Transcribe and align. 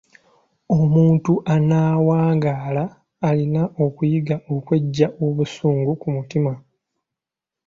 Omuntu 0.79 1.31
anaawangaala 1.55 2.83
alina 3.27 3.61
okuyiga 3.85 4.35
okweggya 4.55 5.07
obusungu 5.25 5.91
ku 6.01 6.07
mutima. 6.15 6.53